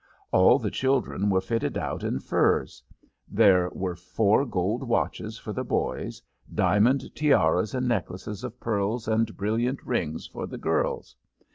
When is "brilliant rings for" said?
9.37-10.47